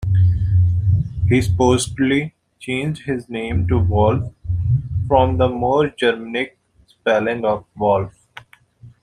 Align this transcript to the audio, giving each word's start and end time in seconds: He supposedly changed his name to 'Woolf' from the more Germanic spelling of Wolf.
He 1.29 1.43
supposedly 1.43 2.33
changed 2.59 3.03
his 3.05 3.29
name 3.29 3.67
to 3.67 3.77
'Woolf' 3.77 4.33
from 5.07 5.37
the 5.37 5.47
more 5.47 5.89
Germanic 5.89 6.57
spelling 6.87 7.45
of 7.45 7.65
Wolf. 7.77 8.15